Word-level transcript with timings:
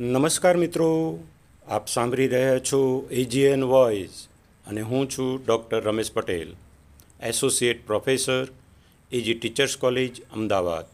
નમસ્કાર 0.00 0.56
મિત્રો, 0.56 1.18
આપ 1.66 1.88
સાંભળી 1.88 2.26
રહ્યા 2.26 2.58
છો 2.58 3.08
એજીએન 3.10 3.64
વોઇસ 3.64 4.28
અને 4.66 4.80
હું 4.80 5.08
છું 5.08 5.42
doctor 5.44 5.80
Ramesh 5.84 6.12
Patel, 6.12 6.54
associate 7.22 7.86
professor 7.86 8.46
AG 9.12 9.34
teachers 9.34 9.76
college 9.76 10.22
Ahmedabad. 10.32 10.86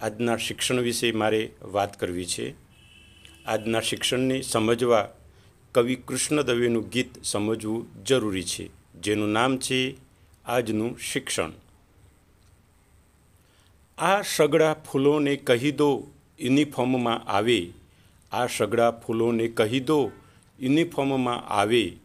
આજના 0.00 0.36
શિક્ષણ 0.36 0.80
વિશે 0.80 1.12
મારે 1.12 1.42
વાત 1.62 2.00
કરવી 2.00 2.26
છે. 2.26 2.46
આજના 3.46 3.80
શિક્ષણને 3.80 4.40
સમજવા 4.42 5.08
કવિ 5.74 5.94
કૃષ્ણ 5.96 6.42
દવેનું 6.42 6.88
ગીત 6.88 7.24
સમજવું 7.24 8.04
જરૂરી 8.04 8.42
છે, 8.44 8.66
જેનું 9.00 9.28
નામ 9.28 9.58
છે 9.58 9.94
આજનું 10.44 10.98
શિક્ષણ. 10.98 11.52
આ 13.98 14.22
સગડા 14.22 14.74
ફૂલોને 14.74 15.36
કહી 15.36 15.72
દો, 15.72 15.90
યુનિફોર્મમાં 16.40 17.24
આવે 17.28 17.60
આ 18.32 18.46
સગડા 18.46 18.90
ફૂલોને 18.90 19.48
કહી 19.48 19.80
દો, 19.80 20.10
યુનિફોર્મમાં 20.60 21.48
આવે. 21.48 21.96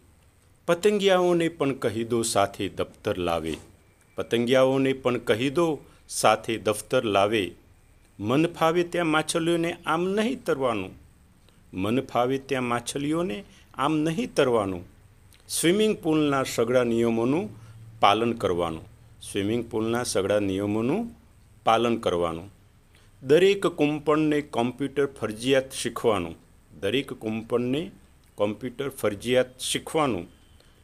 પતંગિયાઓને 0.65 1.49
પણ 1.49 1.73
કહી 1.73 2.03
દો, 2.03 2.21
સાથે 2.21 2.69
દફતર 2.69 3.17
લાવે. 3.17 3.57
પતંગિયાઓને 4.15 4.93
પણ 4.93 5.17
કહી 5.17 5.49
દો, 5.49 5.79
સાથે 6.09 6.57
દફતર 6.57 7.03
લાવે. 7.03 7.51
મન 8.19 8.47
ફાવે 8.47 8.83
ત્યાં 8.83 9.07
માછલીઓને 9.07 9.77
આમ 9.85 10.09
નહીં 10.09 10.43
તરવાનું. 10.43 10.91
મન 11.73 12.01
ફાવે 12.01 12.37
ત્યાં 12.37 12.63
માછલીઓને 12.63 13.43
આમ 13.73 13.97
નહીં 13.97 14.33
તરવાનું. 14.33 14.85
સ્વિમિંગ 15.49 15.97
પૂલના 15.97 16.43
સગડા 16.43 16.83
નિયમોનું 16.83 17.49
પાલન 17.99 18.33
કરવાનું. 18.33 18.83
સ્વિમિંગ 19.31 19.69
પૂલના 19.69 20.03
સગડા 20.03 20.39
નિયમોનું 20.39 21.15
પાલન 21.63 21.97
કરવાનું. 21.97 22.56
દરેક 23.23 23.67
કુંપણને 23.67 24.41
કોમ્પ્યુટર 24.41 25.05
ફરજિયાત 25.05 25.71
શીખવાનું. 25.71 26.35
દરેક 26.79 27.13
કુંપણને 27.13 27.91
કોમ્પ્યુટર 28.35 28.89
ફરજિયાત 28.89 29.59
શીખવાનું. 29.59 30.27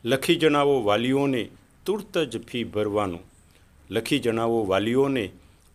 લખી 0.06 0.36
જણાવો 0.36 0.84
વાલીઓને 0.84 1.50
તુરત 1.86 2.18
જ 2.18 2.46
ફી 2.46 2.64
ભરવાનું. 2.64 3.20
લખી 3.92 4.20
જણાવો 4.20 4.66
વાલીઓને 4.66 5.32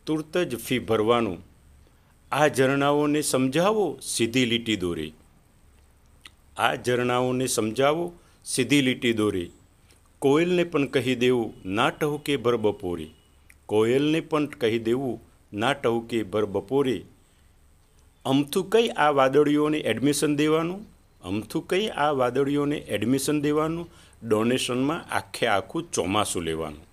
તુરત 0.06 0.38
જ 0.38 0.56
ફી 0.56 0.78
ભરવાનું. 0.78 1.38
આ 2.32 2.48
ઝરણાઓને 2.48 3.22
સમજાવો 3.22 3.98
સીધી 4.02 4.44
લીટી 4.44 4.76
દોરે. 4.76 5.12
આ 6.56 6.74
ઝરણાઓને 6.74 7.46
સમજાવો 7.46 8.12
સીધી 8.44 8.82
લીટી 8.82 9.12
દોરે. 9.12 9.50
કોયલને 10.18 10.64
પણ 10.64 10.86
કહી 10.86 11.14
દેવું 11.14 11.54
ના 11.66 11.90
ટહુકે 11.90 12.36
ભર 12.36 12.56
બપોરે. 12.56 13.06
કોયલને 13.66 14.20
પણ 14.20 14.46
કહી 14.46 14.78
દેવું 14.78 15.27
ના 15.52 15.72
ટવકે 15.72 16.22
ભર 16.22 16.44
બપોરે 16.44 17.04
અમથું 18.24 18.70
કઈ 18.70 18.88
આ 18.88 19.10
વાદળીઓને 19.10 19.78
એડમિશન 19.78 20.36
દેવાનું? 20.36 20.86
અમથું 21.22 21.68
કઈ 21.68 21.88
આ 21.88 22.10
વાદળીઓને 22.10 22.76
એડમિશન 22.76 23.40
દેવાનું? 23.40 23.90
ડોનેશનમાં 24.28 25.14
આખે 25.14 25.46
આખું 25.46 25.92
ચોમાસું 25.92 26.42
લેવાનું. 26.42 26.86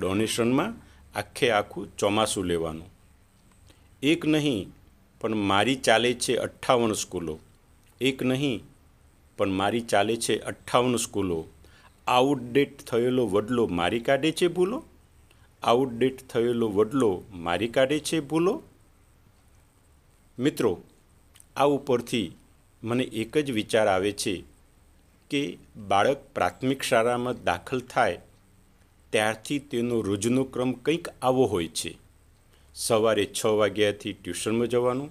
ડોનેશનમાં 0.00 0.74
આખે 1.18 1.50
આખું 1.50 1.96
ચોમાસું 1.96 2.44
લેવાનું. 2.44 2.86
એક 4.02 4.26
નહીં, 4.26 4.68
પણ 5.20 5.34
મારી 5.34 5.76
ચાલે 5.76 6.14
છે 6.14 6.36
અઠ્ઠાવન 6.36 6.92
સ્કૂલો. 6.92 7.38
એક 8.00 8.22
નહીં, 8.22 8.62
પણ 9.36 9.48
મારી 9.48 9.80
ચાલે 9.80 10.16
છે 10.16 10.38
અઠ્ઠાવન 10.38 10.96
સ્કૂલો. 10.96 11.46
આઉટડેટ 12.06 12.78
થયેલો 12.78 13.26
વડલો 13.26 13.66
મારી 13.66 14.00
કાઢે 14.00 14.32
છે 14.32 14.48
ભૂલો? 14.48 14.84
આઉટડેટ 15.62 16.28
થયેલો 16.28 16.68
વડલો 16.68 17.22
મારી 17.32 17.68
કાઢે 17.68 17.98
છે 17.98 18.20
ભૂલો? 18.20 18.62
મિત્રો, 20.38 20.82
આ 21.56 21.64
ઉપરથી 21.64 22.32
મને 22.82 23.04
એક 23.04 23.38
જ 23.38 23.50
વિચાર 23.50 23.86
આવે 23.88 24.12
છે 24.12 24.44
કે 25.30 25.58
બાળક 25.76 26.18
પ્રાથમિક 26.34 26.82
શાળામાં 26.82 27.44
દાખલ 27.44 27.80
થાય, 27.80 28.18
ત્યારથી 29.10 29.58
તેનો 29.58 30.00
રોજનો 30.00 30.44
ક્રમ 30.44 30.72
કંઈક 30.72 31.08
આવો 31.22 31.46
હોય 31.46 31.68
છે. 31.68 31.98
સવારે 32.74 33.26
છ 33.26 33.46
વાગ્યાથી 33.46 34.12
ટ્યુશનમાં 34.12 34.68
જવાનું, 34.68 35.10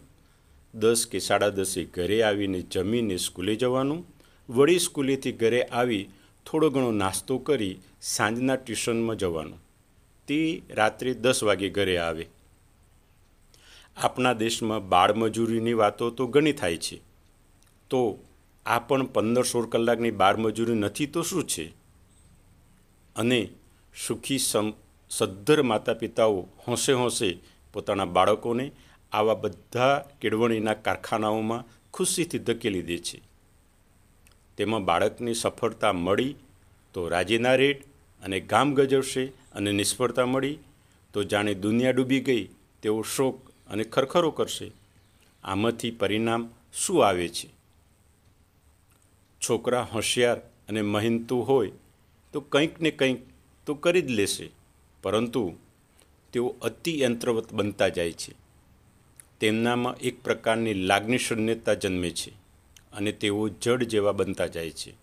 દસ 0.76 1.08
કે 1.08 1.20
સાડા 1.20 1.50
દસે 1.50 1.84
ઘરે 1.84 2.24
આવીને 2.24 2.62
જમીને 2.62 3.18
સ્કૂલે 3.18 3.56
જવાનું, 3.56 4.06
વળી 4.50 4.80
સ્કૂલેથી 4.80 5.32
ઘરે 5.32 5.64
આવી 5.64 6.10
થોડો 6.46 6.70
ઘણો 6.70 6.92
નાસ્તો 6.92 7.38
કરી 7.38 7.78
સાંજના 8.02 8.56
ટ્યુશનમાં 8.56 9.16
જવાનું. 9.16 9.71
તે 10.28 10.62
રાત્રે 10.70 11.14
દસ 11.14 11.44
વાગે 11.44 11.70
ઘરે 11.70 11.98
આવે. 11.98 12.28
આપણા 13.98 14.34
દેશમાં 14.34 14.90
બાળમજૂરીની 14.90 15.74
વાતો 15.74 16.10
તો 16.10 16.28
ઘણી 16.28 16.54
થાય 16.54 16.78
છે. 16.78 17.02
તો 17.90 18.24
આ 18.66 18.80
પણ 18.80 19.06
પંદર 19.06 19.44
સોળ 19.44 19.66
કલાકની 19.66 20.12
બાળમજૂરી 20.12 20.74
નથી 20.74 21.06
તો 21.06 21.22
શું 21.22 21.48
છે? 21.48 21.74
અને 23.16 23.50
સુખી 24.08 24.38
સમ, 24.38 24.74
સદ્ધર 25.10 25.62
માતા 25.62 25.94
પિતાઓ 25.94 26.48
હોંશે 26.68 26.94
હોંશે 26.94 27.38
પોતાના 27.74 28.06
બાળકોને 28.06 28.72
આવા 29.12 29.34
બધા 29.34 30.06
કેળવણીના 30.22 30.74
કારખાનાઓમાં 30.74 31.64
ખુશીથી 31.94 32.40
ધકેલી 32.40 32.82
દે 32.82 32.98
છે. 32.98 33.22
તેમાં 34.58 34.86
બાળકને 34.86 35.34
સફળતા 35.34 35.94
મળી 35.94 36.36
તો 36.94 37.08
રાજીના 37.08 37.56
રેડ 37.56 37.84
અને 38.24 38.40
ગામ 38.40 38.74
ગજવશે 38.74 39.41
અને 39.54 39.72
નિષ્ફળતા 39.72 40.26
મળી, 40.26 40.58
તો 41.14 41.24
જાણે 41.24 41.54
દુનિયા 41.54 41.92
ડૂબી 41.92 42.20
ગઈ 42.20 42.50
તેવો 42.82 43.02
શોક 43.02 43.50
અને 43.50 43.84
ખરખરો 43.84 44.32
કરશે. 44.32 44.72
આમાંથી 45.44 45.92
પરિણામ 45.92 46.50
શું 46.74 47.08
આવે 47.08 47.28
છે? 47.28 47.50
છોકરા 49.50 49.82
હોશિયાર 49.82 50.38
અને 50.38 50.82
મહેનતુ 50.82 51.40
હોય, 51.40 51.72
તો 52.34 52.42
કંઈક 52.42 52.82
ને 52.82 52.92
કંઈક 52.92 53.18
તો 53.66 53.76
કરી 53.76 54.02
જ 54.02 54.10
લેશે. 54.10 54.50
પરંતુ 55.04 55.56
તેઓ 56.34 56.56
અતિ 56.62 57.02
યંત્રવત 57.02 57.54
બનતા 57.54 57.88
જાય 57.88 58.12
છે. 58.12 58.34
તેમનામાં 59.40 59.98
એક 59.98 60.24
પ્રકારની 60.24 60.74
લાગણી 60.74 61.18
શૂન્યતા 61.18 61.74
જન્મે 61.74 62.10
છે 62.10 62.30
અને 62.94 63.12
તેઓ 63.12 63.50
જડ 63.50 63.84
જેવા 63.84 64.12
બનતા 64.12 64.48
જાય 64.48 64.70
છે. 64.70 64.94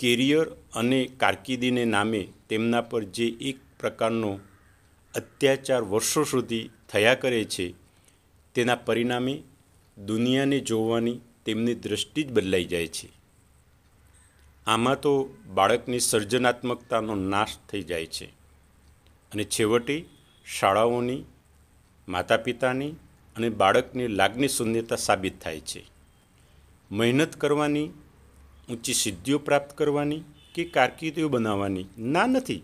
કેરિયર 0.00 0.46
અને 0.74 1.06
કારકિર્દીને 1.06 1.84
નામે 1.84 2.28
તેમના 2.48 2.80
પર 2.80 3.04
જે 3.04 3.26
એક 3.26 3.56
પ્રકારનો 3.80 4.40
અત્યાચાર 5.14 5.82
વર્ષો 5.82 6.24
સુધી 6.24 6.70
થયા 6.88 7.14
કરે 7.14 7.44
છે, 7.44 7.74
તેના 8.54 8.74
પરિણામે 8.74 9.42
દુનિયાને 9.98 10.60
જોવાની 10.60 11.20
તેમની 11.46 11.74
દૃષ્ટિ 11.74 12.22
જ 12.22 12.32
બદલાઈ 12.32 12.64
જાય 12.64 12.86
છે. 12.86 13.08
આમાં 14.66 15.00
તો 15.00 15.36
બાળકની 15.54 16.00
સર્જનાત્મકતાનો 16.00 17.14
નાશ 17.14 17.56
થઈ 17.68 17.82
જાય 17.82 18.06
છે 18.06 18.26
અને 19.32 19.44
છેવટે 19.44 20.04
શાળાઓની 20.58 21.24
માતા 22.08 22.36
પિતાની 22.36 22.90
અને 23.36 23.48
બાળકની 23.48 24.08
લાગણી 24.08 24.48
શૂન્યતા 24.48 24.96
સાબિત 24.96 25.40
થાય 25.42 25.60
છે. 25.60 25.84
મહેનત 26.90 27.36
કરવાની 27.36 27.90
ઊંચી 28.70 28.94
સિદ્ધિઓ 28.94 29.38
પ્રાપ્ત 29.38 29.78
કરવાની 29.78 30.22
કે 30.54 30.64
કારકિર્દીઓ 30.64 31.28
બનાવવાની? 31.28 31.86
ના, 31.98 32.26
નથી. 32.26 32.62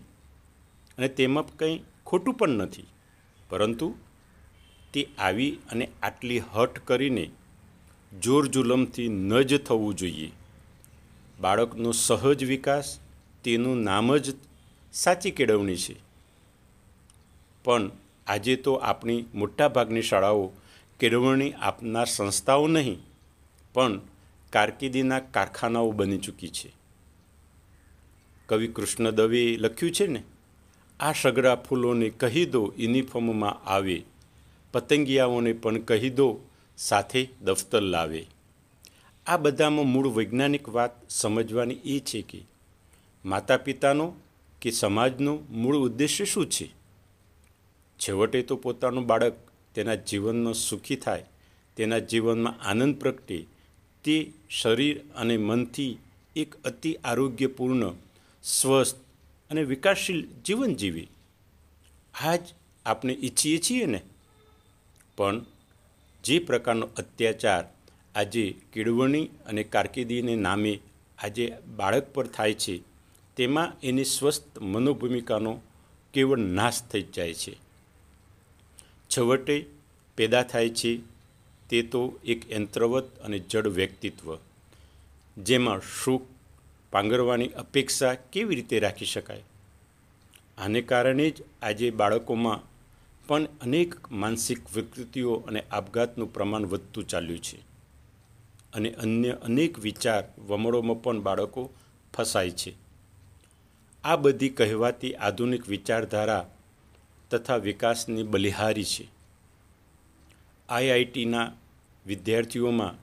અને 0.97 1.07
તેમાં 1.07 1.57
કંઈ 1.57 1.79
ખોટું 2.05 2.33
પણ 2.33 2.49
નથી. 2.49 2.83
પરંતુ 3.49 3.95
તે 4.93 5.07
આવી 5.19 5.57
અને 5.71 5.89
આટલી 6.03 6.39
હઠ 6.39 6.79
કરીને 6.79 7.29
જોર 8.21 8.47
જુલમથી 8.47 9.07
ન 9.07 9.41
જ 9.41 9.57
થવું 9.57 9.95
જોઈએ. 9.95 10.31
બાળકનો 11.39 11.91
સહજ 11.91 12.43
વિકાસ 12.43 12.99
તેનું 13.43 13.83
નામ 13.83 14.17
જ 14.17 14.35
સાચી 14.93 15.31
કેળવણી 15.31 15.75
છે. 15.75 15.95
પણ 17.63 17.91
આજે 18.27 18.55
તો 18.55 18.73
આપણી 18.73 19.25
મોટાભાગની 19.35 20.01
શાળાઓ 20.01 20.51
કેળવણી 20.99 21.51
આપનાર 21.51 22.05
સંસ્થાઓ 22.05 22.67
નહીં, 22.67 22.99
પણ 23.73 23.99
કારકિર્દીના 24.49 25.19
કારખાનાઓ 25.19 25.91
બની 25.91 26.17
ચૂકી 26.17 26.47
છે. 26.47 26.73
કવિ 28.45 28.67
કૃષ્ણ 28.67 29.11
દવેએ 29.11 29.57
લખ્યું 29.57 29.91
છે 29.91 30.07
ને, 30.07 30.23
આ 30.99 31.13
સગડા 31.13 31.55
ફૂલોને 31.55 32.09
કહી 32.09 32.45
દો, 32.45 32.73
યુનિફોર્મમાં 32.77 33.65
આવે. 33.65 34.03
પતંગિયાઓને 34.71 35.53
પણ 35.53 35.81
કહી 35.81 36.09
દો, 36.09 36.39
સાથે 36.77 37.29
દફતર 37.41 37.81
લાવે. 37.81 38.25
આ 39.27 39.37
બધામાં 39.37 39.85
મૂળ 39.85 40.07
વૈજ્ઞાનિક 40.07 40.69
વાત 40.69 41.09
સમજવાની 41.09 41.75
એ 41.85 41.99
છે 41.99 42.21
કે 42.21 42.45
માતા 43.25 43.57
પિતાનો 43.57 44.13
કે 44.61 44.71
સમાજનો 44.71 45.39
મૂળ 45.49 45.77
ઉદ્દેશ્ય 45.77 46.25
શું 46.25 46.49
છે? 46.49 46.71
છેવટે 47.99 48.41
તો 48.41 48.55
પોતાનું 48.55 49.05
બાળક 49.05 49.33
તેના 49.73 49.95
જીવનનો 49.95 50.53
સુખી 50.53 50.95
થાય, 50.95 51.25
તેના 51.75 51.99
જીવનમાં 51.99 52.61
આનંદ 52.61 52.99
પ્રગટે 52.99 53.45
તે 54.07 54.31
શરીર 54.49 55.01
અને 55.15 55.37
મનથી 55.37 55.97
એક 56.35 56.55
અતિ 56.63 56.97
આરોગ્યપૂર્ણ, 57.03 57.93
સ્વસ્થ 58.43 58.97
અને 59.51 59.63
વિકાસશીલ 59.63 60.27
જીવન 60.45 60.75
જીવે. 60.75 61.07
જ 62.37 62.39
આપણે 62.85 63.17
ઈચ્છીએ 63.21 63.57
છીએ 63.57 63.85
ને? 63.85 64.01
પણ 65.17 65.45
જે 66.23 66.39
પ્રકારનો 66.39 66.89
અત્યાચાર 66.97 67.65
આજે 68.15 68.55
કેળવણી 68.73 69.25
અને 69.25 69.63
કારકિર્દીને 69.63 70.35
નામે 70.35 70.79
આજે 71.23 71.53
બાળક 71.75 72.13
પર 72.13 72.27
થાય 72.27 72.53
છે, 72.53 72.79
તેમાં 73.35 73.79
એની 73.83 74.03
સ્વસ્થ 74.03 74.59
મનોભૂમિકાનો 74.59 75.61
કેવળ 76.13 76.37
નાશ 76.37 76.81
થઈ 76.81 77.01
જાય 77.01 77.33
છે. 77.33 77.57
છવટે 79.17 79.65
પેદા 80.17 80.43
થાય 80.43 80.69
છે 80.69 81.16
તે 81.69 81.81
તો 81.81 82.19
એક 82.23 82.51
યંત્રવત 82.51 83.19
અને 83.19 83.39
જડ 83.39 83.67
વ્યક્તિત્વ, 83.67 84.37
જેમાં 85.37 85.81
સુખ 86.03 86.21
પાંગરવાની 86.91 87.47
અપેક્ષા 87.47 88.13
કેવી 88.13 88.55
રીતે 88.55 88.79
રાખી 88.79 89.05
શકાય? 89.05 89.43
આને 90.57 90.81
કારણે 90.81 91.29
જ 91.29 91.43
આજે 91.61 91.91
બાળકોમાં 91.91 92.59
પણ 93.27 93.43
અનેક 93.43 94.11
માનસિક 94.11 94.75
વિકૃતિઓ 94.75 95.33
અને 95.33 95.63
આપઘાતનું 95.71 96.33
પ્રમાણ 96.33 96.61
વધતું 96.61 97.07
ચાલ્યું 97.07 97.39
છે. 97.39 97.57
અને 98.73 98.91
અન્ય 98.91 99.29
અનેક 99.29 99.79
વિચાર 99.79 100.23
વમળોમાં 100.47 101.01
પણ 101.01 101.21
બાળકો 101.21 101.69
ફસાય 102.13 102.49
છે. 102.49 102.73
આ 104.03 104.15
બધી 104.15 104.49
કહેવાતી 104.49 105.13
આધુનિક 105.13 105.69
વિચારધારા 105.69 106.55
તથા 107.29 107.57
વિકાસની 107.57 108.23
બલિહારી 108.23 108.83
છે. 108.83 109.16
આઈઆઈટીના 110.69 111.51
વિદ્યાર્થીઓમાં 112.05 112.95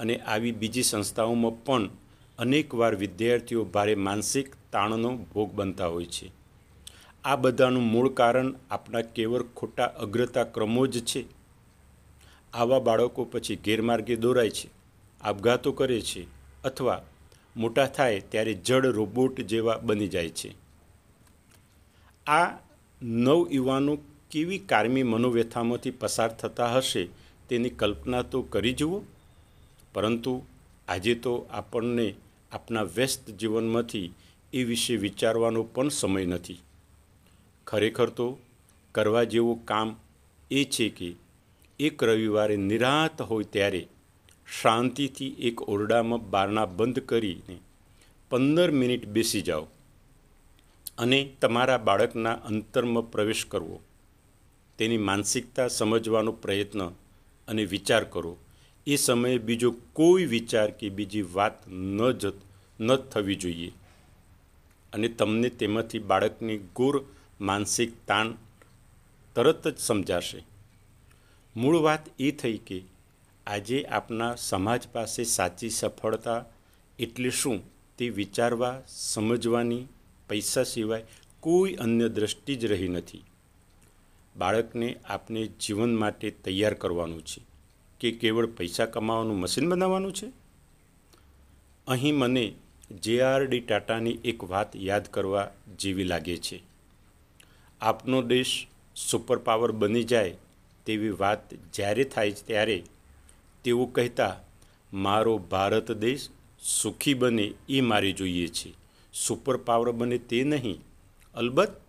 અને 0.00 0.16
આવી 0.16 0.52
બીજી 0.52 0.82
સંસ્થાઓમાં 0.82 1.64
પણ 1.64 1.90
અનેકવાર 2.38 2.94
વિદ્યાર્થીઓ 2.94 3.64
ભારે 3.64 3.94
માનસિક 3.94 4.54
તાણનો 4.72 5.16
ભોગ 5.16 5.52
બનતા 5.52 5.86
હોય 5.86 6.06
છે. 6.06 6.30
આ 7.24 7.36
બધાનું 7.36 7.82
મૂળ 7.82 8.08
કારણ 8.08 8.54
આપણા 8.70 9.00
કેવળ 9.00 9.42
ખોટા 9.42 9.84
અગ્રતા 9.84 10.44
ક્રમો 10.44 10.86
જ 10.86 11.04
છે. 11.04 11.24
આવા 12.52 12.78
બાળકો 12.78 13.24
પછી 13.24 13.56
ગેરમાર્ગે 13.56 14.16
દોરાય 14.16 14.50
છે, 14.50 14.68
આપઘાતો 15.20 15.72
કરે 15.72 16.00
છે 16.00 16.26
અથવા 16.64 17.02
મોટા 17.56 17.86
થાય 17.86 18.20
ત્યારે 18.20 18.54
જડ 18.54 18.86
રોબોટ 18.86 19.40
જેવા 19.40 19.78
બની 19.78 20.08
જાય 20.08 20.28
છે. 20.28 20.50
આ 22.26 22.58
નવ 23.02 23.46
યુવાનો 23.50 23.98
કેવી 24.30 24.58
કારમી 24.58 25.02
મનોવ્યથામાંથી 25.02 25.90
પસાર 25.90 26.30
થતા 26.36 26.70
હશે 26.74 27.02
તેની 27.48 27.68
કલ્પના 27.70 28.22
તો 28.22 28.42
કરી 28.42 28.72
જુઓ. 28.72 28.98
પરંતુ 29.92 30.32
આજે 30.88 31.14
તો 31.14 31.32
આપણને 31.50 32.06
આપણા 32.52 32.86
વ્યસ્ત 32.96 33.30
જીવનમાંથી 33.30 34.12
એ 34.52 34.64
વિશે 34.64 34.96
વિચારવાનો 34.96 35.62
પણ 35.74 35.88
સમય 35.90 36.26
નથી. 36.26 36.60
ખરેખર 37.66 38.08
તો 38.08 38.26
કરવા 38.94 39.24
જેવું 39.24 39.64
કામ 39.64 39.88
એ 40.50 40.64
છે 40.64 40.88
કે 40.88 41.08
એક 41.80 42.02
રવિવારે 42.02 42.56
નિરાંત 42.56 43.22
હોય 43.22 43.44
ત્યારે 43.44 43.82
શાંતિથી 44.60 45.36
એક 45.38 45.68
ઓરડામાં 45.68 46.30
બારણા 46.30 46.66
બંધ 46.66 47.00
કરીને 47.00 47.56
પંદર 48.30 48.70
મિનિટ 48.70 49.04
બેસી 49.06 49.42
જાઓ 49.42 49.66
અને 50.98 51.18
તમારા 51.40 51.78
બાળકના 51.78 52.32
અંતરમાં 52.32 53.10
પ્રવેશ 53.10 53.44
કરવો. 53.48 53.78
તેની 54.78 54.98
માનસિકતા 54.98 55.68
સમજવાનો 55.68 56.32
પ્રયત્ન 56.32 56.88
અને 57.48 57.64
વિચાર 57.64 58.04
કરો. 58.04 58.36
એ 58.86 58.96
સમયે 58.96 59.38
બીજો 59.38 59.74
કોઈ 59.92 60.24
વિચાર 60.24 60.70
કે 60.70 60.88
બીજી 60.88 61.22
વાત 61.22 61.68
ન 61.68 62.10
જ, 62.10 62.26
ન 62.80 62.96
થવી 62.96 63.34
જોઈએ. 63.34 63.72
અને 64.92 65.08
તમને 65.08 65.48
તેમાંથી 65.48 65.98
બાળકની 65.98 66.58
ગોર 66.58 67.04
માનસિક 67.40 68.06
તાણ 68.06 68.32
તરત 69.34 69.68
જ 69.68 69.78
સમજાશે. 69.78 70.44
મૂળ 71.56 71.76
વાત 71.76 72.00
એ 72.18 72.30
થઈ 72.30 72.56
કે 72.56 72.82
આજે 73.46 73.84
આપણા 73.84 74.34
સમાજ 74.34 74.88
પાસે 74.88 75.24
સાચી 75.24 75.70
સફળતા 75.70 76.44
એટલે 76.98 77.30
શું 77.30 77.62
તે 77.98 78.08
વિચારવા, 78.08 78.82
સમજવાની 78.88 79.84
પૈસા 80.28 80.62
સિવાય 80.62 81.04
કોઈ 81.40 81.74
અન્ય 81.74 82.08
દ્રષ્ટિ 82.08 82.54
જ 82.54 82.64
રહી 82.64 82.88
નથી. 82.88 83.22
બાળકને 84.38 84.96
આપને 85.04 85.46
જીવન 85.46 85.96
માટે 85.96 86.30
તૈયાર 86.30 86.74
કરવાનું 86.74 87.24
છે 87.26 87.42
કે 88.00 88.10
કેવળ 88.12 88.46
પૈસા 88.46 88.86
કમાવાનું 88.86 89.38
મશીન 89.38 89.68
બનાવવાનું 89.68 90.12
છે? 90.12 90.32
અહીં 91.86 92.14
મને 92.14 92.54
જે 92.90 93.20
આર 93.20 93.44
ડી 93.44 93.60
ટાટાની 93.60 94.18
એક 94.24 94.44
વાત 94.44 94.76
યાદ 94.76 95.08
કરવા 95.08 95.50
જેવી 95.78 96.04
લાગે 96.04 96.36
છે. 96.36 96.62
આપનો 97.80 98.22
દેશ 98.22 98.66
સુપર 98.96 99.38
પાવર 99.38 99.72
બની 99.72 100.04
જાય 100.04 100.36
તેવી 100.86 101.10
વાત 101.10 101.54
જ્યારે 101.54 102.04
થાય 102.04 102.30
ત્યારે 102.30 102.82
તેઓ 103.64 103.86
કહેતા, 103.86 104.40
મારો 104.92 105.38
ભારત 105.38 105.92
દેશ 105.92 106.28
સુખી 106.62 107.14
બને 107.14 107.52
એ 107.68 107.80
મારે 107.80 108.12
જોઈએ 108.12 108.48
છે. 108.48 108.72
સુપર 109.12 109.56
પાવર 109.56 109.90
બને 109.90 110.18
તે 110.18 110.44
નહીં. 110.44 110.80
અલબત્ત 111.34 111.85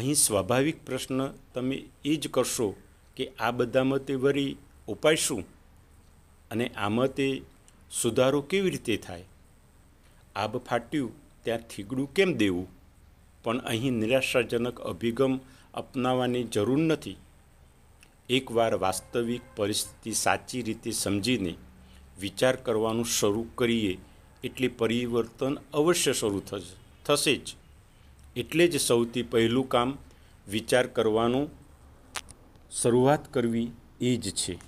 અહીં 0.00 0.14
સ્વાભાવિક 0.14 0.84
પ્રશ્ન 0.86 1.26
તમે 1.54 1.76
એ 2.04 2.16
જ 2.16 2.28
કરશો 2.28 2.68
કે 3.16 3.24
આ 3.40 3.50
બધામાં 3.50 4.04
તે 4.04 4.14
વળી 4.14 4.56
ઉપાય 4.88 5.16
શું 5.16 5.42
અને 6.50 6.66
આમાં 6.76 7.14
તે 7.14 7.26
સુધારો 7.92 8.40
કેવી 8.40 8.70
રીતે 8.70 8.96
થાય? 8.96 9.24
આબ 10.36 10.58
ફાટ્યું 10.58 11.12
ત્યાં 11.44 11.66
થીગડું 11.70 12.14
કેમ 12.14 12.32
દેવું? 12.34 12.68
પણ 13.44 13.58
અહીં 13.58 13.92
નિરાશાજનક 13.92 14.80
અભિગમ 14.80 15.38
અપનાવવાની 15.74 16.44
જરૂર 16.44 16.78
નથી. 16.78 17.16
એકવાર 18.28 18.74
વાસ્તવિક 18.74 19.44
પરિસ્થિતિ 19.56 20.12
સાચી 20.14 20.62
રીતે 20.62 20.90
સમજીને 20.90 21.54
વિચાર 22.20 22.56
કરવાનું 22.56 23.04
શરૂ 23.04 23.46
કરીએ, 23.54 23.94
એટલે 24.44 24.68
પરિવર્તન 24.68 25.54
અવશ્ય 25.74 26.12
શરૂ 26.12 26.42
થશે 27.04 27.36
જ. 27.36 27.59
એટલે 28.36 28.68
જ 28.68 28.76
સૌથી 28.78 29.22
પહેલું 29.22 29.68
કામ 29.68 29.98
વિચાર 30.48 30.86
કરવાનું 30.86 31.46
શરૂઆત 32.70 33.32
કરવી 33.32 33.70
એ 34.00 34.16
જ 34.16 34.30
છે. 34.30 34.58